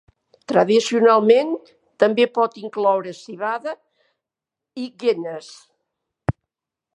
Tradicionalment, 0.51 1.51
també 2.03 2.25
pot 2.37 2.57
incloure 2.61 3.13
civada 3.19 3.75
i 4.85 4.89
Guinness. 5.05 5.53